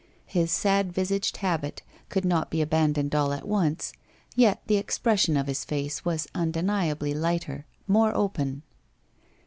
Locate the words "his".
0.25-0.51, 5.45-5.63